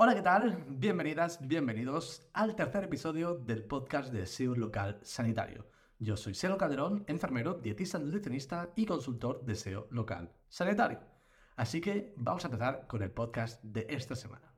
[0.00, 0.64] Hola, ¿qué tal?
[0.68, 5.66] Bienvenidas, bienvenidos al tercer episodio del podcast de SEO local sanitario.
[5.98, 11.00] Yo soy Selo Calderón, enfermero, dietista nutricionista y consultor de SEO local sanitario.
[11.56, 14.54] Así que vamos a empezar con el podcast de esta semana.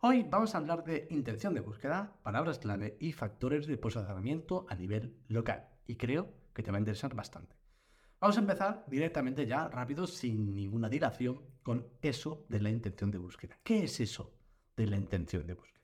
[0.00, 4.74] Hoy vamos a hablar de intención de búsqueda, palabras clave y factores de posicionamiento a
[4.74, 5.68] nivel local.
[5.86, 7.56] Y creo que te va a interesar bastante.
[8.20, 13.18] Vamos a empezar directamente ya, rápido, sin ninguna dilación, con eso de la intención de
[13.18, 13.58] búsqueda.
[13.62, 14.37] ¿Qué es eso
[14.82, 15.78] de la intención de búsqueda?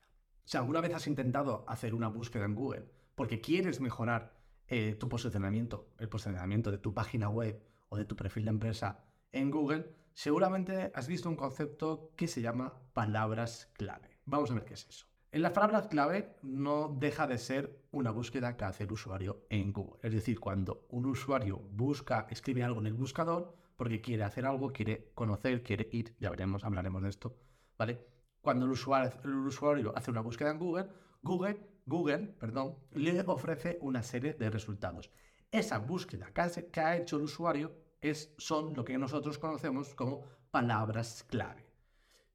[0.45, 4.35] Si alguna vez has intentado hacer una búsqueda en Google porque quieres mejorar
[4.69, 9.05] eh, tu posicionamiento, el posicionamiento de tu página web o de tu perfil de empresa
[9.33, 14.19] en Google, seguramente has visto un concepto que se llama palabras clave.
[14.27, 15.07] Vamos a ver qué es eso.
[15.33, 19.73] En las palabras clave no deja de ser una búsqueda que hace el usuario en
[19.73, 19.99] Google.
[20.02, 24.73] Es decir, cuando un usuario busca, escribe algo en el buscador porque quiere hacer algo,
[24.73, 27.37] quiere conocer, quiere ir, ya veremos, hablaremos de esto,
[27.77, 28.13] ¿vale?
[28.45, 30.87] Cuando el usuario, hace una búsqueda en Google,
[31.23, 35.10] Google, Google perdón, le ofrece una serie de resultados.
[35.51, 41.24] Esa búsqueda que ha hecho el usuario es, son lo que nosotros conocemos como palabras
[41.27, 41.65] clave.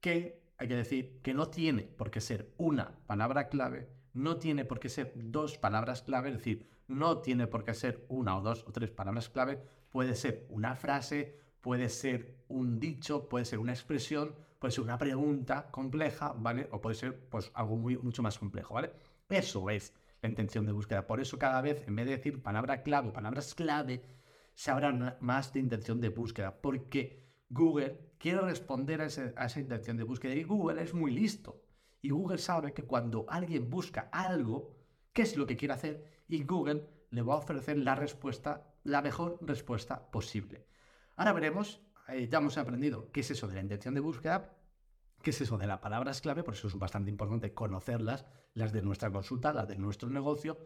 [0.00, 4.64] Que hay que decir que no tiene por qué ser una palabra clave, no tiene
[4.64, 8.42] por qué ser dos palabras clave, es decir, no tiene por qué ser una o
[8.42, 13.60] dos o tres palabras clave, puede ser una frase, puede ser un dicho, puede ser
[13.60, 16.68] una expresión, puede ser una pregunta compleja, ¿vale?
[16.70, 18.92] O puede ser pues algo muy, mucho más complejo, ¿vale?
[19.28, 21.06] Eso es la intención de búsqueda.
[21.06, 24.02] Por eso cada vez, en vez de decir palabra clave palabras clave,
[24.54, 30.04] se habla más de intención de búsqueda, porque Google quiere responder a, esa intención de
[30.04, 31.64] búsqueda y Google es muy listo.
[32.02, 34.76] Y Google sabe que cuando alguien busca algo,
[35.14, 36.24] ¿qué es lo que quiere hacer?
[36.28, 40.66] Y Google le va a ofrecer la respuesta, la mejor respuesta posible.
[41.16, 41.80] Ahora veremos,
[42.12, 44.56] eh, ya hemos aprendido qué es eso de la intención de búsqueda,
[45.22, 48.82] qué es eso de las palabras clave, por eso es bastante importante conocerlas, las de
[48.82, 50.58] nuestra consulta, las de nuestro negocio,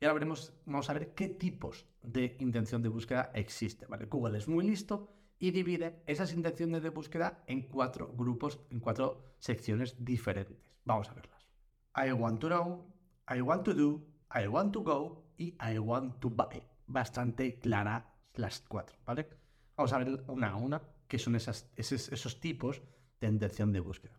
[0.00, 3.86] y ahora veremos, vamos a ver qué tipos de intención de búsqueda existe.
[3.86, 4.06] ¿vale?
[4.06, 9.22] Google es muy listo y divide esas intenciones de búsqueda en cuatro grupos, en cuatro
[9.38, 10.58] secciones diferentes.
[10.84, 11.48] Vamos a verlas.
[11.96, 12.86] I want to know,
[13.28, 16.62] I want to do, I want to go y I want to buy.
[16.86, 19.45] Bastante clara las cuatro, ¿vale?
[19.76, 22.82] Vamos a ver una a una qué son esas, esos, esos tipos
[23.20, 24.18] de intención de búsqueda.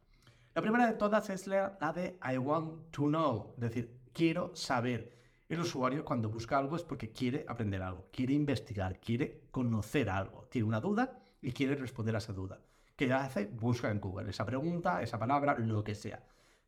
[0.54, 5.16] La primera de todas es la, de I want to know, es decir, quiero saber.
[5.48, 10.48] El usuario cuando busca algo es porque quiere aprender algo, quiere investigar, quiere conocer algo,
[10.50, 12.60] tiene una duda y quiere responder a esa duda.
[12.96, 13.46] ¿Qué hace?
[13.46, 16.22] Busca en Google esa pregunta, esa palabra, lo que sea.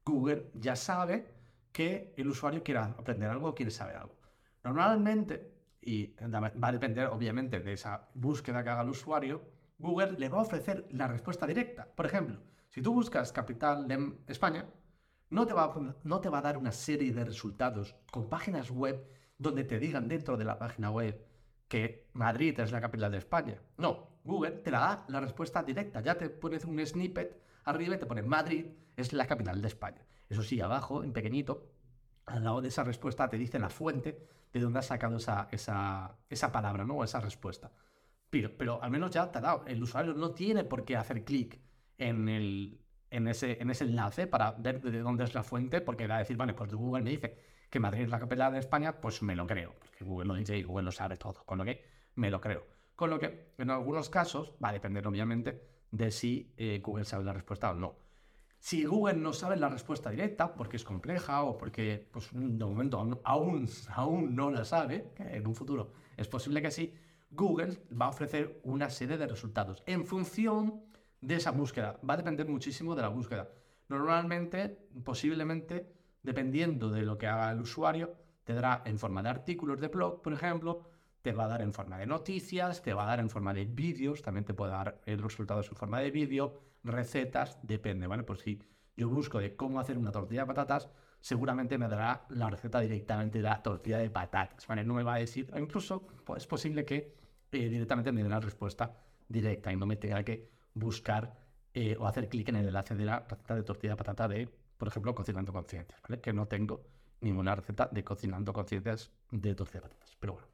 [0.05, 1.25] Google ya sabe
[1.71, 4.15] que el usuario quiere aprender algo o quiere saber algo.
[4.63, 9.41] Normalmente, y va a depender obviamente de esa búsqueda que haga el usuario,
[9.77, 11.87] Google le va a ofrecer la respuesta directa.
[11.95, 14.65] Por ejemplo, si tú buscas capital de España,
[15.29, 18.71] no te, va a, no te va a dar una serie de resultados con páginas
[18.71, 19.07] web
[19.37, 21.25] donde te digan dentro de la página web
[21.67, 23.61] que Madrid es la capital de España.
[23.77, 26.01] No, Google te la da la respuesta directa.
[26.01, 28.65] Ya te pones un snippet arriba y te pone Madrid
[28.97, 30.05] es la capital de España.
[30.27, 31.67] Eso sí, abajo, en pequeñito,
[32.29, 36.17] al lado de esa respuesta te dice la fuente de donde has sacado esa, esa,
[36.29, 36.95] esa palabra, ¿no?
[36.95, 37.71] O esa respuesta.
[38.29, 39.65] Pero, pero al menos ya te ha dado.
[39.65, 41.59] El usuario no tiene por qué hacer clic
[41.97, 42.27] en
[43.11, 46.19] en ese, en ese enlace para ver de dónde es la fuente, porque va a
[46.19, 47.37] decir, vale, pues Google me dice
[47.69, 50.57] que Madrid es la capital de España, pues me lo creo, porque Google lo dice
[50.57, 51.83] y Google lo sabe todo, con lo que
[52.15, 52.65] me lo creo.
[52.95, 55.61] Con lo que en algunos casos va a depender obviamente
[55.91, 57.95] de si eh, Google sabe la respuesta o no.
[58.59, 62.99] Si Google no sabe la respuesta directa, porque es compleja o porque pues, de momento
[63.23, 66.93] aún, aún no la sabe, en un futuro es posible que sí,
[67.31, 70.83] Google va a ofrecer una serie de resultados en función
[71.21, 71.97] de esa búsqueda.
[72.07, 73.49] Va a depender muchísimo de la búsqueda.
[73.87, 79.79] Normalmente, posiblemente, dependiendo de lo que haga el usuario, te dará en forma de artículos
[79.79, 80.89] de blog, por ejemplo,
[81.21, 83.65] te va a dar en forma de noticias, te va a dar en forma de
[83.65, 88.23] vídeos, también te puede dar el resultado en forma de vídeo, recetas, depende, ¿vale?
[88.23, 88.61] Pues si
[88.95, 90.89] yo busco de cómo hacer una tortilla de patatas,
[91.19, 94.83] seguramente me dará la receta directamente de la tortilla de patatas, ¿vale?
[94.83, 97.15] No me va a decir, incluso pues, es posible que
[97.51, 98.93] eh, directamente me dé la respuesta
[99.27, 101.35] directa y no me tenga que buscar
[101.73, 104.49] eh, o hacer clic en el enlace de la receta de tortilla de patata de,
[104.77, 106.21] por ejemplo, Cocinando Conciencias, ¿vale?
[106.21, 106.83] Que no tengo
[107.21, 110.15] ninguna receta de Cocinando Conciencias de tortilla de patatas.
[110.19, 110.47] Pero bueno,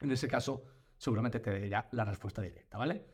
[0.00, 0.64] en ese caso
[0.98, 3.04] seguramente te ya la respuesta directa, ¿vale?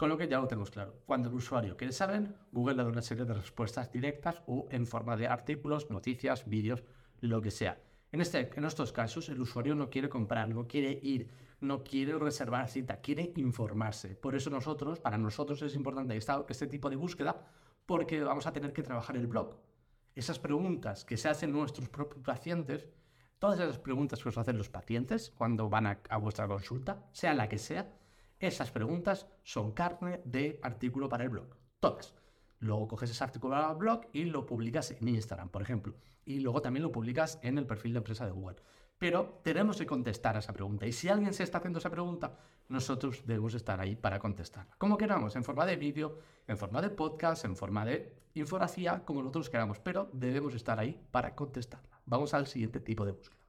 [0.00, 0.94] Con lo que ya lo tenemos claro.
[1.04, 4.86] Cuando el usuario quiere saber, Google le da una serie de respuestas directas o en
[4.86, 6.82] forma de artículos, noticias, vídeos,
[7.20, 7.78] lo que sea.
[8.10, 11.28] En, este, en estos casos, el usuario no quiere comprar, no quiere ir,
[11.60, 14.16] no quiere reservar cita, quiere informarse.
[14.16, 17.46] Por eso nosotros, para nosotros es importante este tipo de búsqueda
[17.84, 19.58] porque vamos a tener que trabajar el blog.
[20.14, 22.88] Esas preguntas que se hacen nuestros propios pacientes,
[23.38, 27.34] todas esas preguntas que os hacen los pacientes cuando van a, a vuestra consulta, sea
[27.34, 27.99] la que sea,
[28.40, 31.54] esas preguntas son carne de artículo para el blog.
[31.78, 32.14] Todas.
[32.58, 35.94] Luego coges ese artículo para el blog y lo publicas en Instagram, por ejemplo.
[36.24, 38.56] Y luego también lo publicas en el perfil de empresa de Google.
[38.98, 40.86] Pero tenemos que contestar a esa pregunta.
[40.86, 42.36] Y si alguien se está haciendo esa pregunta,
[42.68, 44.74] nosotros debemos estar ahí para contestarla.
[44.78, 49.20] Como queramos, en forma de vídeo, en forma de podcast, en forma de infografía, como
[49.20, 49.78] nosotros queramos.
[49.80, 52.00] Pero debemos estar ahí para contestarla.
[52.06, 53.40] Vamos al siguiente tipo de búsqueda.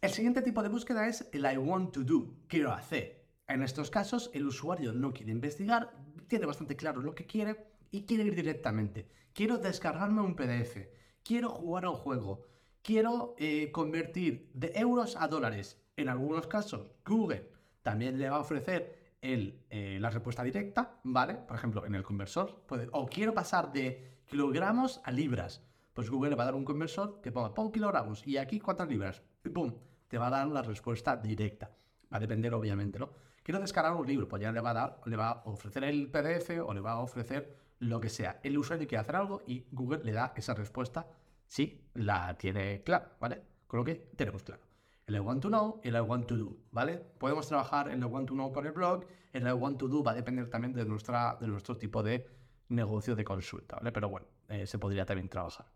[0.00, 3.25] El siguiente tipo de búsqueda es el I want to do, quiero hacer.
[3.48, 5.92] En estos casos, el usuario no quiere investigar,
[6.26, 9.08] tiene bastante claro lo que quiere y quiere ir directamente.
[9.32, 10.88] Quiero descargarme un PDF,
[11.22, 12.44] quiero jugar a un juego,
[12.82, 15.80] quiero eh, convertir de euros a dólares.
[15.96, 17.48] En algunos casos, Google
[17.82, 21.34] también le va a ofrecer el, eh, la respuesta directa, ¿vale?
[21.34, 25.62] Por ejemplo, en el conversor, o quiero pasar de kilogramos a libras.
[25.94, 28.88] Pues Google le va a dar un conversor que ponga, pon kilogramos y aquí cuántas
[28.88, 29.72] libras, y pum,
[30.08, 31.70] te va a dar la respuesta directa.
[32.12, 33.25] Va a depender, obviamente, ¿no?
[33.46, 36.10] Quiero descargar un libro, pues ya le va a dar, le va a ofrecer el
[36.10, 38.40] PDF o le va a ofrecer lo que sea.
[38.42, 41.06] El usuario quiere hacer algo y Google le da esa respuesta
[41.46, 43.40] si la tiene clara, ¿vale?
[43.68, 44.62] Con lo que tenemos claro.
[45.06, 46.96] El I want to know y el I want to do, ¿vale?
[46.96, 49.86] Podemos trabajar en el I want to know con el blog, el I want to
[49.86, 52.28] do va a depender también de, nuestra, de nuestro tipo de
[52.70, 53.92] negocio de consulta, ¿vale?
[53.92, 55.66] Pero bueno, eh, se podría también trabajar.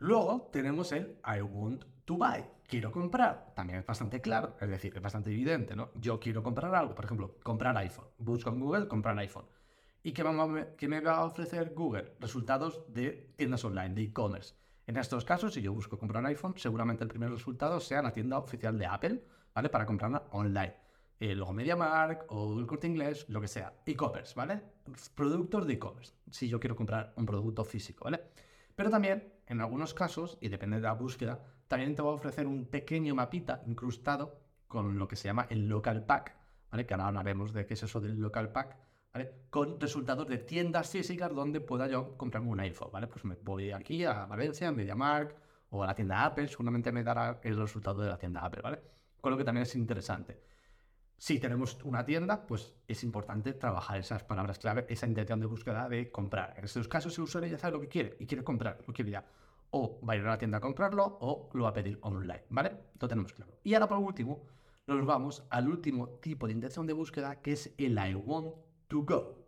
[0.00, 3.52] Luego tenemos el I want to buy, quiero comprar.
[3.54, 5.90] También es bastante claro, es decir, es bastante evidente, ¿no?
[5.94, 8.06] Yo quiero comprar algo, por ejemplo, comprar iPhone.
[8.16, 9.44] Busco en Google, comprar iPhone.
[10.02, 10.24] ¿Y qué,
[10.88, 12.14] me va a ofrecer Google?
[12.18, 14.54] Resultados de tiendas online, de e-commerce.
[14.86, 18.10] En estos casos, si yo busco comprar un iPhone, seguramente el primer resultado sea la
[18.10, 19.22] tienda oficial de Apple,
[19.54, 19.68] ¿vale?
[19.68, 20.76] Para comprarla online.
[21.20, 23.74] Eh, luego MediaMark o el Corte Inglés, lo que sea.
[23.84, 24.62] E-commerce, ¿vale?
[25.14, 26.14] Productos de e-commerce.
[26.30, 28.22] Si yo quiero comprar un producto físico, ¿vale?
[28.74, 32.46] Pero también, en algunos casos, y depende de la búsqueda, también te va a ofrecer
[32.46, 36.36] un pequeño mapita incrustado con lo que se llama el local pack,
[36.70, 36.86] ¿vale?
[36.86, 38.78] Que ahora hablaremos de qué es eso del local pack
[39.50, 43.08] con resultados de tiendas físicas donde pueda yo comprarme un iPhone, ¿vale?
[43.08, 45.36] Pues me voy aquí a Valencia, a MediaMark
[45.70, 48.80] o a la tienda Apple, seguramente me dará el resultado de la tienda Apple, ¿vale?
[49.20, 50.40] Con lo que también es interesante.
[51.16, 55.88] Si tenemos una tienda, pues es importante trabajar esas palabras clave, esa intención de búsqueda
[55.88, 56.54] de comprar.
[56.56, 59.10] En estos casos, el usuario ya sabe lo que quiere y quiere comprar, lo quiere
[59.10, 59.26] ya.
[59.70, 62.44] O va a ir a la tienda a comprarlo o lo va a pedir online,
[62.50, 62.76] ¿vale?
[62.98, 63.58] Lo tenemos claro.
[63.62, 64.46] Y ahora, por último,
[64.86, 68.54] nos vamos al último tipo de intención de búsqueda, que es el I want
[68.88, 69.46] to go.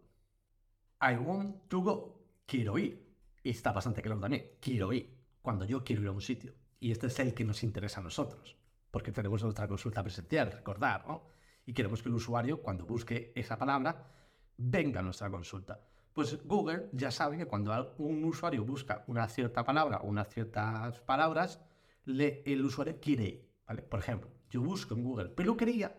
[1.01, 2.23] I want to go.
[2.47, 3.13] Quiero ir.
[3.43, 4.53] Está bastante claro también.
[4.61, 5.19] Quiero ir.
[5.43, 6.55] Cuando yo quiero ir a un sitio.
[6.79, 8.57] Y este es el que nos interesa a nosotros.
[8.93, 11.27] Porque tenemos nuestra consulta presencial, recordar, ¿no?
[11.67, 14.13] Y queremos que el usuario, cuando busque esa palabra,
[14.57, 15.81] venga a nuestra consulta.
[16.13, 21.01] Pues Google ya sabe que cuando un usuario busca una cierta palabra o unas ciertas
[21.01, 21.61] palabras,
[22.07, 23.49] el usuario quiere ir.
[23.67, 23.83] ¿vale?
[23.83, 25.97] Por ejemplo, yo busco en Google peluquería.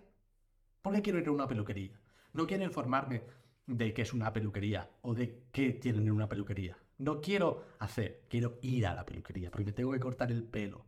[0.82, 2.00] ¿Por qué quiero ir a una peluquería?
[2.34, 3.24] No quiero informarme
[3.66, 6.78] de qué es una peluquería o de qué tienen en una peluquería.
[6.98, 10.86] No quiero hacer, quiero ir a la peluquería porque tengo que cortar el pelo.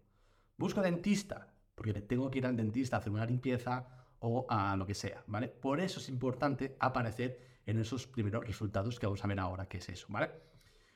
[0.57, 3.87] Busco dentista porque tengo que ir al dentista a hacer una limpieza
[4.19, 5.47] o a lo que sea, ¿vale?
[5.47, 9.77] Por eso es importante aparecer en esos primeros resultados que vamos a ver ahora qué
[9.77, 10.31] es eso, ¿vale?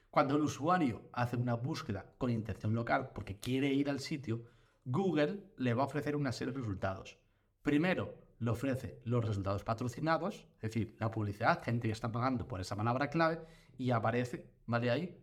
[0.10, 4.44] Cuando el usuario hace una búsqueda con intención local porque quiere ir al sitio,
[4.86, 7.18] Google le va a ofrecer una serie de resultados.
[7.62, 12.62] Primero, le ofrece los resultados patrocinados, es decir, la publicidad, gente que está pagando por
[12.62, 13.40] esa palabra clave
[13.78, 14.90] y aparece, ¿vale?
[14.90, 15.18] Ahí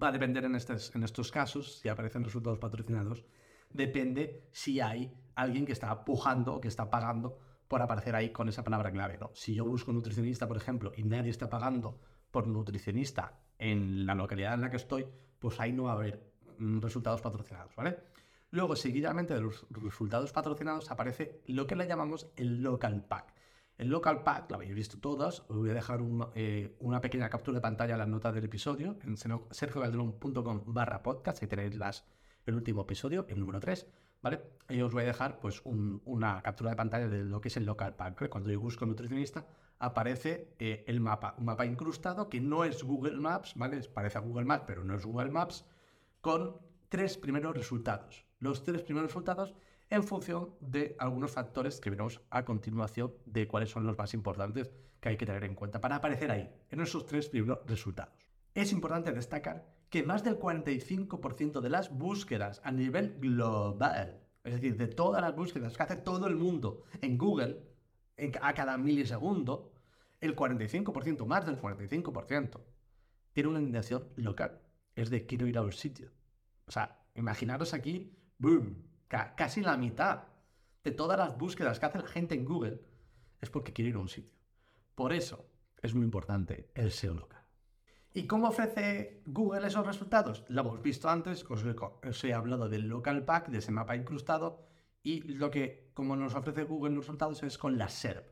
[0.00, 3.24] va a depender en estos, en estos casos, si aparecen resultados patrocinados,
[3.70, 8.48] depende si hay alguien que está pujando o que está pagando por aparecer ahí con
[8.48, 9.30] esa palabra clave, ¿no?
[9.34, 14.54] Si yo busco nutricionista, por ejemplo, y nadie está pagando por nutricionista en la localidad
[14.54, 15.06] en la que estoy,
[15.38, 17.98] pues ahí no va a haber mm, resultados patrocinados, ¿vale?
[18.50, 23.34] Luego, seguidamente de los resultados patrocinados, aparece lo que le llamamos el local pack.
[23.76, 26.00] El local pack, lo habéis visto todos, os voy a dejar
[26.34, 31.42] eh, una pequeña captura de pantalla en las notas del episodio en sergiovaldelón.com barra podcast,
[31.42, 32.04] ahí tenéis las,
[32.46, 33.86] el último episodio, el número 3,
[34.22, 34.40] ¿vale?
[34.68, 37.64] Y os voy a dejar pues una captura de pantalla de lo que es el
[37.64, 38.28] local pack.
[38.28, 39.46] Cuando yo busco nutricionista,
[39.78, 43.80] aparece eh, el mapa, un mapa incrustado que no es Google Maps, ¿vale?
[43.88, 45.64] Parece a Google Maps, pero no es Google Maps,
[46.20, 46.56] con
[46.88, 49.54] tres primeros resultados los tres primeros resultados
[49.90, 54.70] en función de algunos factores que veremos a continuación de cuáles son los más importantes
[55.00, 58.14] que hay que tener en cuenta para aparecer ahí, en esos tres primeros resultados.
[58.54, 64.76] Es importante destacar que más del 45% de las búsquedas a nivel global, es decir,
[64.76, 67.62] de todas las búsquedas que hace todo el mundo en Google
[68.40, 69.72] a cada milisegundo,
[70.20, 72.60] el 45%, más del 45%,
[73.32, 74.60] tiene una indexación local.
[74.96, 76.10] Es de quiero ir a un sitio.
[76.66, 80.24] O sea, imaginaros aquí, boom, casi la mitad
[80.82, 82.80] de todas las búsquedas que hace la gente en Google
[83.40, 84.36] es porque quiere ir a un sitio.
[84.94, 85.48] Por eso
[85.80, 87.37] es muy importante el SEO local.
[88.14, 90.44] ¿Y cómo ofrece Google esos resultados?
[90.48, 94.66] Lo hemos visto antes, os he, hablado del local pack, de ese mapa incrustado,
[95.02, 98.26] y lo que, como nos ofrece Google los resultados, es con la SERP,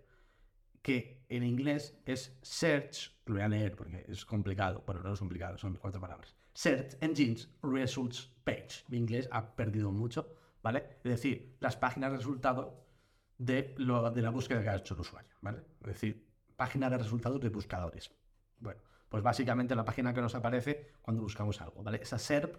[0.83, 5.19] que en inglés es Search, lo voy a leer porque es complicado, bueno, no es
[5.19, 6.35] complicado, son cuatro palabras.
[6.55, 8.85] Search Engines Results Page.
[8.89, 10.99] Mi inglés ha perdido mucho, ¿vale?
[11.05, 12.87] Es decir, las páginas de resultado
[13.37, 15.59] de, lo, de la búsqueda que ha hecho el usuario, ¿vale?
[15.81, 18.11] Es decir, página de resultados de buscadores.
[18.59, 21.89] Bueno, pues básicamente la página que nos aparece cuando buscamos algo.
[21.91, 22.57] Esa SERP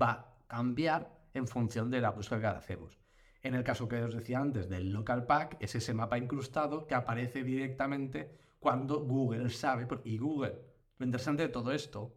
[0.00, 2.98] va a cambiar en función de la búsqueda que hacemos.
[3.42, 6.94] En el caso que os decía antes del local pack, es ese mapa incrustado que
[6.94, 10.60] aparece directamente cuando Google sabe, y Google,
[10.98, 12.16] lo interesante de todo esto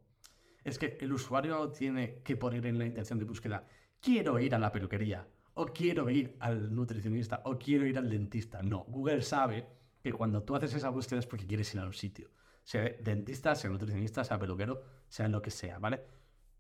[0.64, 3.66] es que el usuario tiene que poner en la intención de búsqueda,
[4.00, 8.62] quiero ir a la peluquería, o quiero ir al nutricionista, o quiero ir al dentista.
[8.62, 9.68] No, Google sabe
[10.04, 12.30] que cuando tú haces esa búsqueda es porque quieres ir a un sitio.
[12.66, 16.04] Sea dentista, sea nutricionista, sea peluquero, sea lo que sea, ¿vale?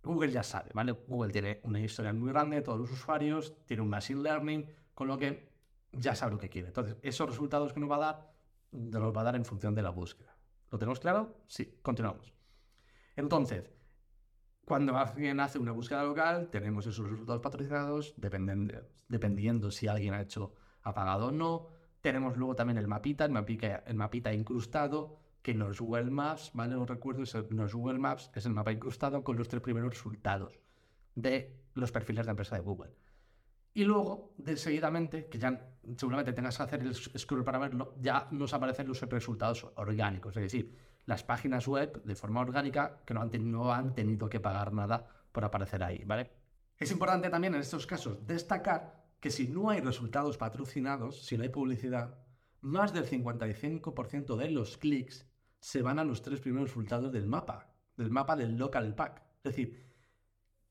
[0.04, 0.92] Google ya sabe, ¿vale?
[0.92, 5.08] Google tiene una historia muy grande de todos los usuarios, tiene un machine learning, con
[5.08, 5.52] lo que
[5.92, 6.68] ya sabe lo que quiere.
[6.68, 8.34] Entonces, esos resultados que nos va a dar,
[8.72, 10.38] nos va a dar en función de la búsqueda.
[10.70, 11.42] ¿Lo tenemos claro?
[11.48, 12.32] Sí, continuamos.
[13.16, 13.68] Entonces,
[14.64, 18.76] cuando alguien hace una búsqueda local, tenemos esos resultados patrocinados, dependiendo,
[19.08, 21.68] dependiendo si alguien ha hecho apagado o no,
[22.02, 26.50] tenemos luego también el mapita, el mapita, el mapita incrustado, que no es Google Maps,
[26.56, 26.74] ¿vale?
[26.74, 27.22] Os recuerdo,
[27.52, 30.60] no es Google Maps, es el mapa incrustado con los tres primeros resultados
[31.14, 32.96] de los perfiles de empresa de Google.
[33.75, 38.28] Y luego, de seguidamente, que ya seguramente tengas que hacer el scroll para verlo, ya
[38.32, 40.75] nos aparecen los resultados orgánicos, es decir,
[41.06, 45.06] las páginas web de forma orgánica que no han, no han tenido que pagar nada
[45.32, 46.32] por aparecer ahí, ¿vale?
[46.75, 51.44] Es importante también en estos casos destacar que si no hay resultados patrocinados, si no
[51.44, 52.18] hay publicidad,
[52.62, 55.28] más del 55% de los clics
[55.66, 59.24] se van a los tres primeros resultados del mapa, del mapa del local pack.
[59.38, 59.84] Es decir,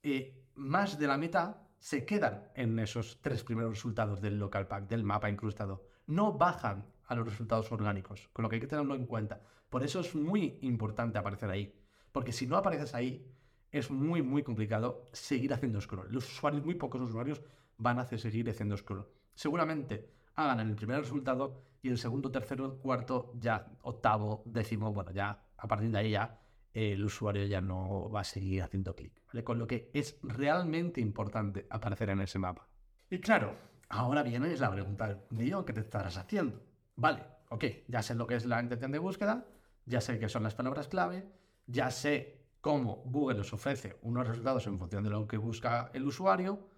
[0.04, 4.86] eh, más de la mitad se quedan en esos tres primeros resultados del local pack,
[4.86, 5.88] del mapa incrustado.
[6.06, 9.42] No bajan a los resultados orgánicos, con lo que hay que tenerlo en cuenta.
[9.68, 11.74] Por eso es muy importante aparecer ahí.
[12.12, 13.28] Porque si no apareces ahí,
[13.72, 16.12] es muy, muy complicado seguir haciendo scroll.
[16.12, 17.42] Los usuarios, muy pocos usuarios,
[17.78, 19.08] van a seguir haciendo scroll.
[19.34, 25.44] Seguramente hagan el primer resultado y el segundo, tercero, cuarto, ya octavo, décimo, bueno, ya
[25.56, 26.40] a partir de ahí ya
[26.72, 29.22] el usuario ya no va a seguir haciendo clic.
[29.44, 32.68] Con lo que es realmente importante aparecer en ese mapa.
[33.10, 33.54] Y claro,
[33.88, 36.60] ahora viene la pregunta del millón que te estarás haciendo.
[36.96, 39.46] Vale, ok, ya sé lo que es la intención de búsqueda,
[39.86, 41.28] ya sé qué son las palabras clave,
[41.66, 46.06] ya sé cómo Google nos ofrece unos resultados en función de lo que busca el
[46.06, 46.70] usuario,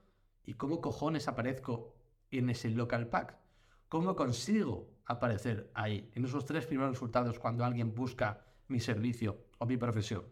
[0.47, 1.93] ¿Y cómo cojones aparezco
[2.31, 3.37] en ese local pack?
[3.89, 9.67] ¿Cómo consigo aparecer ahí, en esos tres primeros resultados cuando alguien busca mi servicio o
[9.67, 10.25] mi profesión?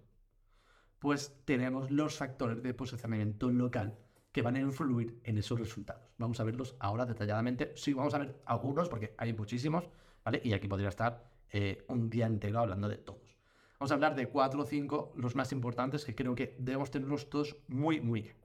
[0.99, 3.97] Pues tenemos los factores de posicionamiento local
[4.33, 6.03] que van a influir en esos resultados.
[6.19, 7.73] Vamos a verlos ahora detalladamente.
[7.77, 9.89] Sí, vamos a ver algunos porque hay muchísimos,
[10.25, 10.41] ¿vale?
[10.43, 13.39] Y aquí podría estar eh, un día entero hablando de todos.
[13.79, 17.31] Vamos a hablar de cuatro o cinco, los más importantes, que creo que debemos tenerlos
[17.31, 18.37] todos muy, muy bien.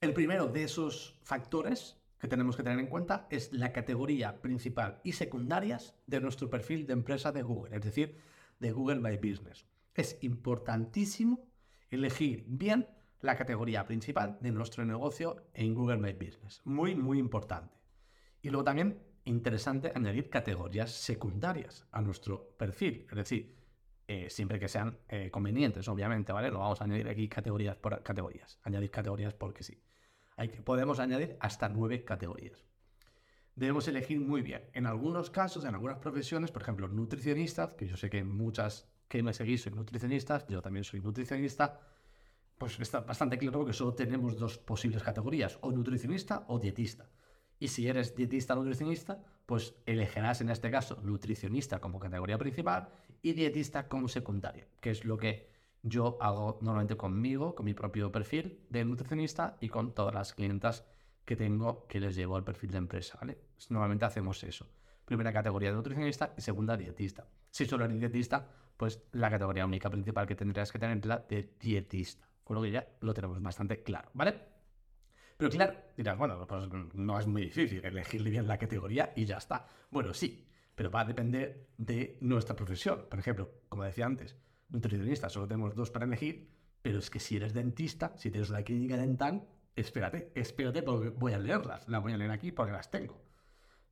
[0.00, 4.98] El primero de esos factores que tenemos que tener en cuenta es la categoría principal
[5.04, 8.16] y secundarias de nuestro perfil de empresa de Google, es decir,
[8.60, 9.66] de Google My Business.
[9.92, 11.46] Es importantísimo
[11.90, 12.88] elegir bien
[13.20, 16.62] la categoría principal de nuestro negocio en Google My Business.
[16.64, 17.76] Muy, muy importante.
[18.40, 23.54] Y luego también interesante añadir categorías secundarias a nuestro perfil, es decir,
[24.08, 26.50] eh, siempre que sean eh, convenientes, obviamente, ¿vale?
[26.50, 29.78] Lo vamos a añadir aquí categorías por categorías, añadir categorías porque sí
[30.36, 32.64] hay que, podemos añadir hasta nueve categorías.
[33.56, 34.62] Debemos elegir muy bien.
[34.72, 39.22] En algunos casos, en algunas profesiones, por ejemplo, nutricionistas, que yo sé que muchas que
[39.22, 41.80] me seguís soy nutricionistas, yo también soy nutricionista,
[42.58, 47.08] pues está bastante claro que solo tenemos dos posibles categorías, o nutricionista o dietista.
[47.60, 52.88] Y si eres dietista o nutricionista, pues elegirás en este caso nutricionista como categoría principal
[53.22, 55.53] y dietista como secundaria, que es lo que
[55.84, 60.86] yo hago normalmente conmigo, con mi propio perfil de nutricionista y con todas las clientas
[61.26, 63.38] que tengo que les llevo al perfil de empresa, ¿vale?
[63.68, 64.66] Normalmente hacemos eso.
[65.04, 67.26] Primera categoría de nutricionista y segunda dietista.
[67.50, 71.18] Si solo eres dietista, pues la categoría única principal que tendrías que tener es la
[71.18, 72.26] de dietista.
[72.42, 74.34] Con lo que ya lo tenemos bastante claro, ¿vale?
[75.36, 79.36] Pero claro, dirás, bueno, pues no es muy difícil elegirle bien la categoría y ya
[79.36, 79.66] está.
[79.90, 83.06] Bueno, sí, pero va a depender de nuestra profesión.
[83.10, 84.36] Por ejemplo, como decía antes,
[84.68, 86.50] nutricionista solo tenemos dos para elegir,
[86.82, 91.32] pero es que si eres dentista, si tienes la clínica dental, espérate, espérate porque voy
[91.32, 91.88] a leerlas.
[91.88, 93.22] Las voy a leer aquí porque las tengo.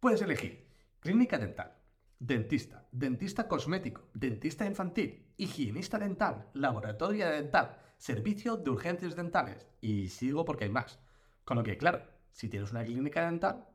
[0.01, 0.67] Puedes elegir
[1.01, 1.73] clínica dental,
[2.19, 9.67] dentista, dentista cosmético, dentista infantil, higienista dental, laboratorio dental, servicio de urgencias dentales.
[9.81, 11.01] Y sigo porque hay más.
[11.45, 13.69] Con lo que, claro, si tienes una clínica dental,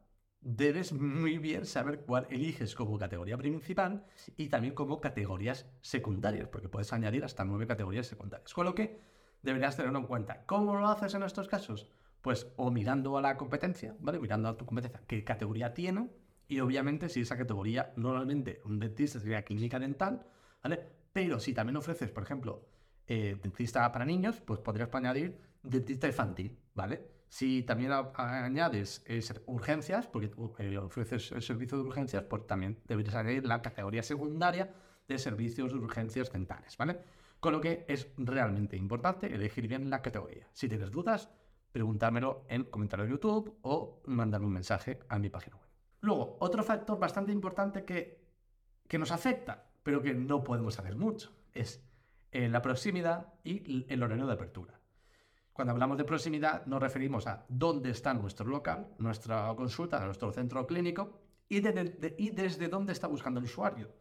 [0.49, 4.05] debes muy bien saber cuál eliges como categoría principal
[4.37, 8.53] y también como categorías secundarias, porque puedes añadir hasta nueve categorías secundarias.
[8.53, 8.97] Con lo que
[9.41, 10.45] deberías tenerlo en cuenta.
[10.45, 11.89] ¿Cómo lo haces en estos casos?
[12.21, 14.19] Pues o mirando a la competencia, ¿vale?
[14.19, 16.09] Mirando a tu competencia, qué categoría tiene
[16.47, 20.25] y obviamente si esa categoría, normalmente un dentista sería clínica dental,
[20.63, 20.79] ¿vale?
[21.11, 22.69] Pero si también ofreces, por ejemplo,
[23.05, 27.16] eh, dentista para niños, pues podrías añadir dentista infantil, ¿vale?
[27.29, 33.15] Si también añades eh, urgencias, porque eh, ofreces el servicio de urgencias, pues también deberías
[33.15, 34.73] añadir la categoría secundaria
[35.07, 36.99] de servicios de urgencias dentales, ¿vale?
[37.39, 40.47] Con lo que es realmente importante elegir bien la categoría.
[40.53, 41.29] Si tienes dudas,
[41.71, 45.67] pregúntamelo en comentarios de YouTube o mandarme un mensaje a mi página web.
[46.01, 48.23] Luego, otro factor bastante importante que,
[48.87, 51.83] que nos afecta, pero que no podemos hacer mucho, es
[52.31, 54.79] eh, la proximidad y el horario de apertura.
[55.57, 60.67] Cuando hablamos de proximidad nos referimos a dónde está nuestro local, nuestra consulta, nuestro centro
[60.67, 61.17] clínico
[61.49, 63.91] y, y desde dónde está buscando el usuario.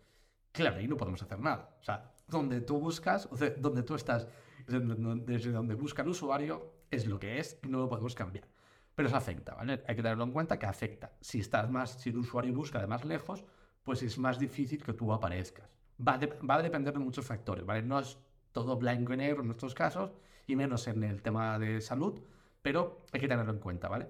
[0.52, 1.75] Claro, ahí no podemos hacer nada.
[1.80, 4.28] O sea, donde tú buscas, o sea, donde tú estás,
[4.66, 8.46] desde donde busca el usuario, es lo que es y no lo podemos cambiar.
[8.94, 9.82] Pero eso afecta, ¿vale?
[9.88, 11.12] Hay que tenerlo en cuenta que afecta.
[11.22, 13.46] Si estás más, si el usuario busca de más lejos,
[13.82, 15.70] pues es más difícil que tú aparezcas.
[16.06, 17.80] Va, va a depender de muchos factores, ¿vale?
[17.80, 18.18] No es
[18.52, 20.12] todo blanco y negro en nuestros casos,
[20.46, 22.20] y menos en el tema de salud,
[22.62, 24.08] pero hay que tenerlo en cuenta, ¿vale?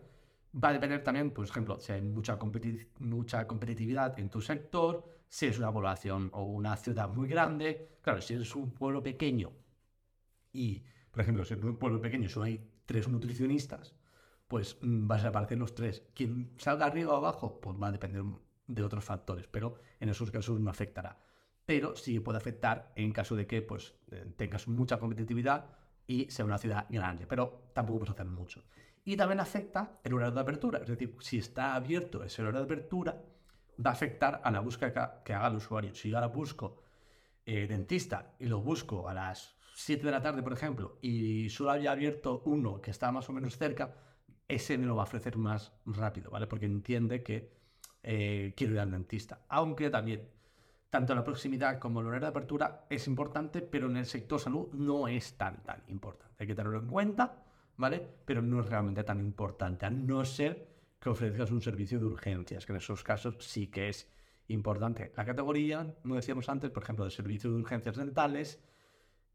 [0.62, 2.38] Va a depender también, por ejemplo, si hay mucha,
[2.98, 7.98] mucha competitividad en tu sector, si es una población o una ciudad muy grande.
[8.00, 9.52] Claro, si es un pueblo pequeño
[10.52, 13.94] y, por ejemplo, si es un pueblo pequeño solo hay tres nutricionistas,
[14.48, 16.02] pues mm, vas a aparecer los tres.
[16.14, 18.22] Quien salga arriba o abajo, pues va a depender
[18.66, 21.18] de otros factores, pero en esos casos no afectará.
[21.66, 25.66] Pero sí puede afectar en caso de que pues, eh, tengas mucha competitividad
[26.06, 28.64] y sea una ciudad grande, pero tampoco puedes hacer mucho.
[29.04, 32.64] Y también afecta el horario de apertura, es decir, si está abierto ese horario de
[32.64, 33.22] apertura,
[33.84, 35.94] va a afectar a la búsqueda que haga el usuario.
[35.94, 36.82] Si yo ahora busco
[37.44, 41.70] eh, dentista y lo busco a las 7 de la tarde, por ejemplo, y solo
[41.70, 43.94] haya abierto uno que está más o menos cerca,
[44.48, 46.46] ese me lo va a ofrecer más rápido, ¿vale?
[46.46, 47.52] Porque entiende que
[48.02, 49.44] eh, quiero ir al dentista.
[49.48, 50.28] Aunque también
[50.96, 54.72] tanto la proximidad como el horario de apertura es importante, pero en el sector salud
[54.72, 56.36] no es tan, tan importante.
[56.38, 57.44] Hay que tenerlo en cuenta,
[57.76, 58.00] ¿vale?
[58.24, 60.66] Pero no es realmente tan importante, a no ser
[60.98, 64.10] que ofrezcas un servicio de urgencias, que en esos casos sí que es
[64.48, 65.12] importante.
[65.14, 68.64] La categoría, como decíamos antes, por ejemplo, de servicio de urgencias dentales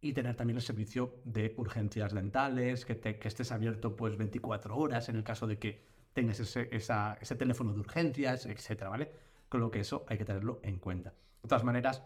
[0.01, 5.09] y tener también el servicio de urgencias dentales, que, que estés abierto pues 24 horas
[5.09, 9.11] en el caso de que tengas ese, ese teléfono de urgencias, etcétera, ¿vale?
[9.47, 11.13] Con lo que eso hay que tenerlo en cuenta.
[11.43, 12.03] De todas maneras,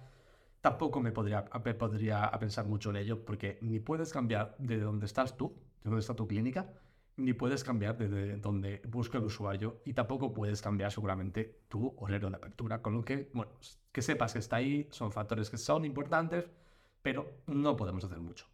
[0.62, 5.38] tampoco me podría, podría pensar mucho en ello porque ni puedes cambiar de dónde estás
[5.38, 6.74] tú, de dónde está tu clínica,
[7.17, 12.30] ni puedes cambiar de donde busca el usuario y tampoco puedes cambiar seguramente tu horario
[12.30, 12.82] de apertura.
[12.82, 13.52] Con lo que, bueno,
[13.91, 16.50] que sepas que está ahí, son factores que son importantes,
[17.02, 18.48] pero no podemos hacer mucho.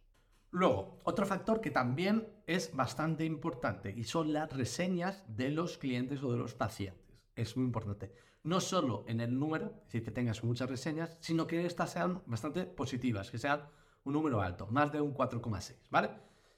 [0.50, 6.22] Luego, otro factor que también es bastante importante y son las reseñas de los clientes
[6.22, 7.22] o de los pacientes.
[7.34, 8.12] Es muy importante
[8.44, 12.22] no solo en el número, es decir, que tengas muchas reseñas, sino que estas sean
[12.26, 13.62] bastante positivas, que sean
[14.04, 16.10] un número alto, más de un 4,6, ¿vale?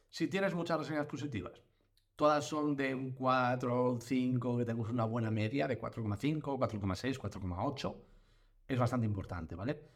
[0.09, 1.61] Si tienes muchas reseñas positivas,
[2.17, 7.97] todas son de un 4 5, que tengas una buena media de 4,5, 4,6, 4,8,
[8.69, 9.95] es bastante importante, ¿vale?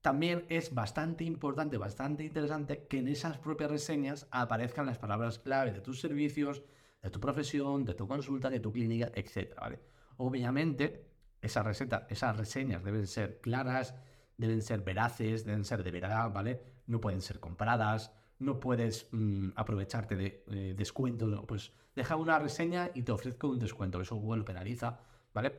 [0.00, 5.72] También es bastante importante, bastante interesante que en esas propias reseñas aparezcan las palabras clave
[5.72, 6.62] de tus servicios,
[7.02, 9.58] de tu profesión, de tu consulta, de tu clínica, etc.
[10.18, 13.94] Obviamente, esas esas reseñas deben ser claras,
[14.36, 16.60] deben ser veraces, deben ser de verdad, ¿vale?
[16.86, 22.90] No pueden ser compradas, no puedes mm, aprovecharte de eh, descuentos, pues deja una reseña
[22.94, 25.00] y te ofrezco un descuento, eso Google penaliza,
[25.32, 25.58] ¿vale?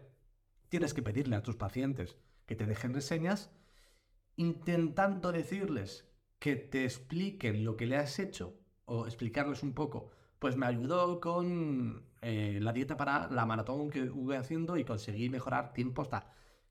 [0.69, 3.51] Tienes que pedirle a tus pacientes que te dejen reseñas
[4.35, 6.07] intentando decirles
[6.39, 8.53] que te expliquen lo que le has hecho
[8.85, 14.03] o explicarles un poco pues me ayudó con eh, la dieta para la maratón que
[14.03, 16.23] estuve haciendo y conseguí mejorar tiempos tal.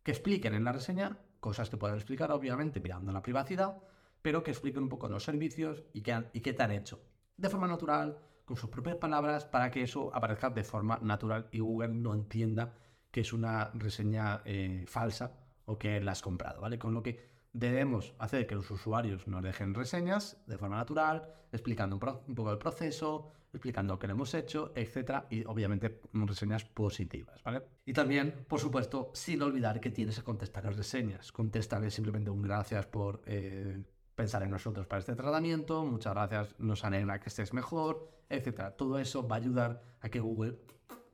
[0.02, 3.78] Que expliquen en la reseña cosas que puedan explicar, obviamente, mirando la privacidad,
[4.22, 7.00] pero que expliquen un poco los servicios y qué, y qué te han hecho.
[7.36, 11.60] De forma natural, con sus propias palabras, para que eso aparezca de forma natural y
[11.60, 12.74] Google no entienda
[13.10, 15.32] que es una reseña eh, falsa
[15.64, 16.78] o que la has comprado, ¿vale?
[16.78, 21.96] Con lo que Debemos hacer que los usuarios nos dejen reseñas de forma natural, explicando
[21.96, 27.62] un, poco el proceso, explicando le hemos hecho, etcétera, y obviamente reseñas positivas, ¿vale?
[27.86, 31.32] Y también, por supuesto, sin olvidar que tienes que contestar las reseñas.
[31.32, 33.82] Contestarle simplemente un gracias por eh,
[34.14, 38.76] pensar en nosotros para este tratamiento, muchas gracias, nos alegra que estés mejor, etcétera.
[38.76, 40.58] Todo eso va a ayudar a que Google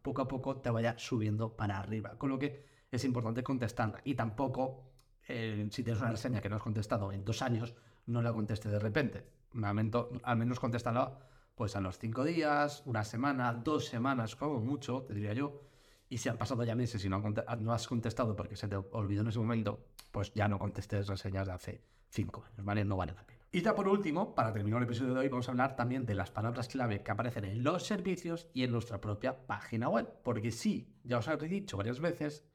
[0.02, 4.00] poco a poco te vaya subiendo para arriba, con lo que es importante contestarla.
[4.02, 4.91] Y tampoco,
[5.28, 7.74] eh, si tienes una reseña que no has contestado en dos años,
[8.06, 9.26] no la conteste de repente.
[9.62, 11.18] al menos contéstala
[11.54, 15.62] pues a los cinco días, una semana, dos semanas, como mucho, te diría yo.
[16.08, 17.22] Y si han pasado ya meses y no,
[17.60, 21.46] no has contestado porque se te olvidó en ese momento, pues ya no contestes reseñas
[21.46, 22.84] de hace cinco años, ¿vale?
[22.84, 23.40] No vale la pena.
[23.50, 26.14] Y ya por último, para terminar el episodio de hoy, vamos a hablar también de
[26.14, 30.08] las palabras clave que aparecen en los servicios y en nuestra propia página web.
[30.22, 32.46] Porque sí, ya os he dicho varias veces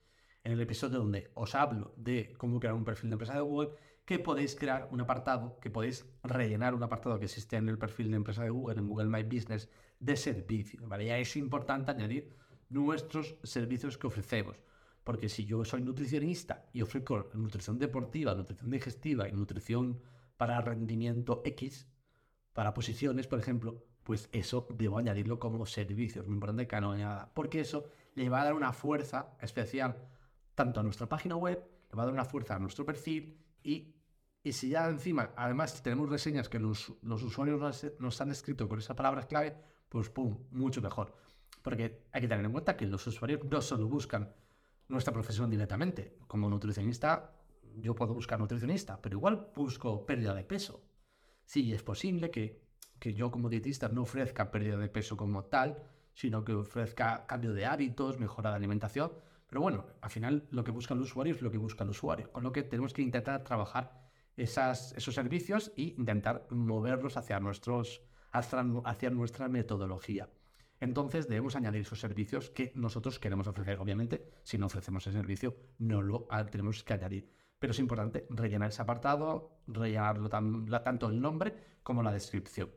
[0.47, 3.71] en el episodio donde os hablo de cómo crear un perfil de empresa de Google,
[4.05, 8.09] que podéis crear un apartado, que podéis rellenar un apartado que existe en el perfil
[8.11, 10.87] de empresa de Google, en Google My Business, de servicio.
[10.87, 11.07] ¿vale?
[11.07, 12.33] Ya es importante añadir
[12.69, 14.55] nuestros servicios que ofrecemos.
[15.03, 19.99] Porque si yo soy nutricionista y ofrezco nutrición deportiva, nutrición digestiva y nutrición
[20.37, 21.89] para rendimiento X,
[22.53, 26.21] para posiciones, por ejemplo, pues eso debo añadirlo como servicio.
[26.21, 30.07] Es muy importante que no añada, porque eso le va a dar una fuerza especial
[30.57, 33.93] tanto a nuestra página web, le va a dar una fuerza a nuestro perfil y,
[34.41, 38.67] y si ya encima, además tenemos reseñas que los, los usuarios nos, nos, han escrito
[38.67, 39.55] con esas palabras clave,
[39.87, 41.15] pues pum, mucho mejor.
[41.61, 44.33] Porque hay que tener en cuenta que los usuarios no solo buscan
[44.87, 46.17] nuestra profesión directamente.
[46.25, 47.35] Como nutricionista,
[47.75, 50.81] yo puedo buscar nutricionista, pero igual busco pérdida de peso.
[51.45, 52.63] Sí, es posible que,
[52.97, 55.77] que yo como dietista no ofrezca pérdida de peso como tal,
[56.15, 59.11] sino que ofrezca cambio de hábitos, mejora de alimentación.
[59.47, 62.31] Pero bueno, al final lo que busca el usuario es lo que busca el usuario,
[62.31, 69.09] con lo que tenemos que intentar trabajar esos servicios e intentar moverlos hacia, nuestros, hacia
[69.09, 70.29] nuestra metodología.
[70.79, 73.79] Entonces debemos añadir esos servicios que nosotros queremos ofrecer.
[73.79, 77.33] Obviamente, si no ofrecemos ese servicio, no lo tenemos que añadir.
[77.57, 82.69] Pero es importante rellenar ese apartado, rellenarlo tanto el nombre como la descripción.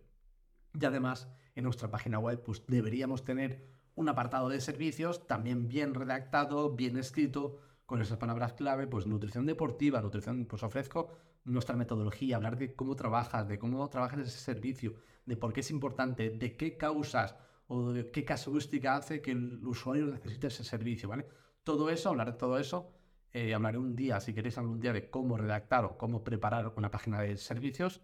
[0.72, 3.68] Y además, en nuestra página web, pues deberíamos tener
[4.00, 9.44] un apartado de servicios también bien redactado, bien escrito, con esas palabras clave, pues nutrición
[9.44, 11.10] deportiva, nutrición, pues ofrezco
[11.44, 14.94] nuestra metodología, hablar de cómo trabajas, de cómo trabajas ese servicio,
[15.26, 17.36] de por qué es importante, de qué causas
[17.66, 21.26] o de qué casuística hace que el usuario necesite ese servicio, ¿vale?
[21.62, 22.94] Todo eso, hablar de todo eso,
[23.32, 26.90] eh, hablaré un día, si queréis un día de cómo redactar o cómo preparar una
[26.90, 28.00] página de servicios,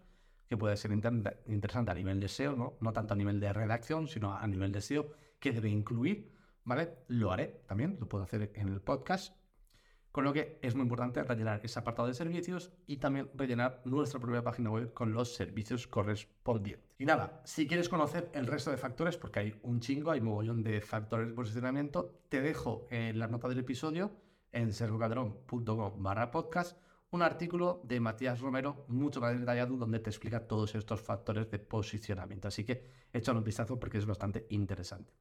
[0.47, 2.77] que puede ser interesante a nivel de SEO, ¿no?
[2.81, 5.07] No tanto a nivel de redacción, sino a nivel de SEO,
[5.39, 6.31] que debe incluir,
[6.63, 6.99] ¿vale?
[7.07, 9.35] Lo haré también, lo puedo hacer en el podcast
[10.17, 14.19] con lo que es muy importante rellenar ese apartado de servicios y también rellenar nuestra
[14.19, 16.89] propia página web con los servicios correspondientes.
[16.97, 20.63] Y nada, si quieres conocer el resto de factores, porque hay un chingo, hay mogollón
[20.63, 24.11] de factores de posicionamiento, te dejo en la nota del episodio
[24.51, 30.47] en sergocadrón.com barra podcast un artículo de Matías Romero mucho más detallado donde te explica
[30.47, 32.47] todos estos factores de posicionamiento.
[32.47, 35.13] Así que échale un vistazo porque es bastante interesante.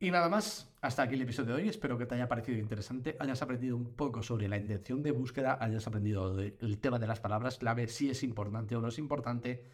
[0.00, 1.68] Y nada más, hasta aquí el episodio de hoy.
[1.68, 5.58] Espero que te haya parecido interesante, hayas aprendido un poco sobre la intención de búsqueda,
[5.60, 9.64] hayas aprendido el tema de las palabras clave, si es importante o no es importante,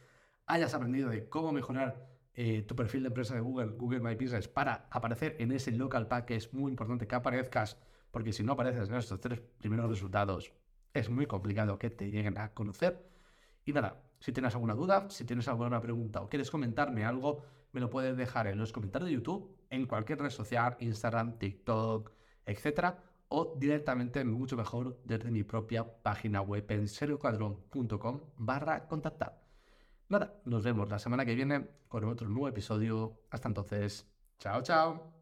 [0.46, 4.48] hayas aprendido de cómo mejorar eh, tu perfil de empresa de Google, Google My Business,
[4.48, 7.76] para aparecer en ese local pack, que es muy importante que aparezcas,
[8.10, 10.54] porque si no apareces en estos tres primeros resultados,
[10.94, 13.10] es muy complicado que te lleguen a conocer.
[13.66, 17.42] Y nada, si tienes alguna duda, si tienes alguna pregunta o quieres comentarme algo,
[17.74, 22.12] me lo puedes dejar en los comentarios de YouTube, en cualquier red social, Instagram, TikTok,
[22.46, 22.94] etc.
[23.28, 29.42] O directamente, mucho mejor, desde mi propia página web en seriocuadrón.com barra contactar.
[30.08, 33.20] Nada, nos vemos la semana que viene con otro nuevo episodio.
[33.30, 34.06] Hasta entonces,
[34.38, 35.13] chao, chao.